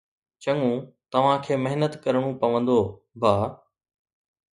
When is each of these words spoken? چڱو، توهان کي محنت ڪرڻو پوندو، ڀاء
چڱو، 0.43 0.71
توهان 1.11 1.37
کي 1.43 1.53
محنت 1.65 1.93
ڪرڻو 2.03 2.29
پوندو، 2.39 2.79
ڀاء 3.21 3.45